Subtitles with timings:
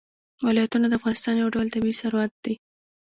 [0.47, 2.53] ولایتونه د افغانستان یو ډول طبعي ثروت دی.